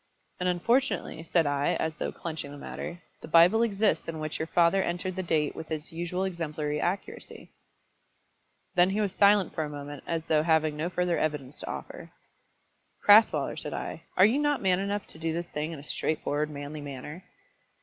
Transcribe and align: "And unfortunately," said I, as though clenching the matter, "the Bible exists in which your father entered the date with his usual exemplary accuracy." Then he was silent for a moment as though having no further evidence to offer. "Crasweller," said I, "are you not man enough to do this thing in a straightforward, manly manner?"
"And 0.39 0.49
unfortunately," 0.49 1.21
said 1.23 1.45
I, 1.45 1.75
as 1.75 1.93
though 1.93 2.11
clenching 2.11 2.49
the 2.49 2.57
matter, 2.57 3.03
"the 3.21 3.27
Bible 3.27 3.61
exists 3.61 4.07
in 4.07 4.17
which 4.19 4.39
your 4.39 4.47
father 4.47 4.81
entered 4.81 5.15
the 5.15 5.21
date 5.21 5.55
with 5.55 5.67
his 5.67 5.91
usual 5.93 6.23
exemplary 6.23 6.81
accuracy." 6.81 7.51
Then 8.73 8.89
he 8.89 8.99
was 8.99 9.13
silent 9.13 9.53
for 9.53 9.63
a 9.63 9.69
moment 9.69 10.03
as 10.07 10.23
though 10.25 10.41
having 10.41 10.75
no 10.75 10.89
further 10.89 11.19
evidence 11.19 11.59
to 11.59 11.69
offer. 11.69 12.09
"Crasweller," 13.05 13.55
said 13.55 13.75
I, 13.75 14.01
"are 14.17 14.25
you 14.25 14.39
not 14.39 14.59
man 14.59 14.79
enough 14.79 15.05
to 15.05 15.19
do 15.19 15.33
this 15.33 15.49
thing 15.51 15.71
in 15.71 15.77
a 15.77 15.83
straightforward, 15.83 16.49
manly 16.49 16.81
manner?" 16.81 17.23